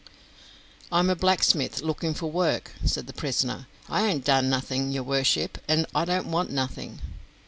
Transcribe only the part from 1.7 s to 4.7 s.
looking for work," said the prisoner; "I ain't done